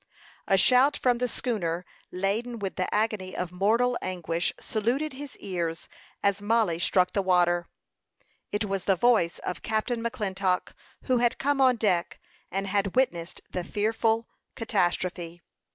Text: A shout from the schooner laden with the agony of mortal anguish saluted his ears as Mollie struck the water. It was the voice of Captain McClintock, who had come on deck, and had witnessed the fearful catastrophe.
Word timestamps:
A 0.47 0.57
shout 0.57 0.97
from 0.97 1.19
the 1.19 1.27
schooner 1.27 1.85
laden 2.11 2.57
with 2.57 2.75
the 2.75 2.91
agony 2.91 3.35
of 3.37 3.51
mortal 3.51 3.95
anguish 4.01 4.51
saluted 4.59 5.13
his 5.13 5.37
ears 5.37 5.87
as 6.23 6.41
Mollie 6.41 6.79
struck 6.79 7.11
the 7.11 7.21
water. 7.21 7.67
It 8.51 8.65
was 8.65 8.85
the 8.85 8.95
voice 8.95 9.37
of 9.37 9.61
Captain 9.61 10.01
McClintock, 10.01 10.73
who 11.03 11.19
had 11.19 11.37
come 11.37 11.61
on 11.61 11.75
deck, 11.75 12.19
and 12.49 12.65
had 12.65 12.95
witnessed 12.95 13.41
the 13.51 13.63
fearful 13.63 14.27
catastrophe. 14.55 15.43